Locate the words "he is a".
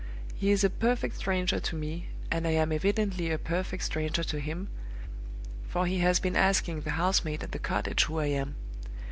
0.33-0.71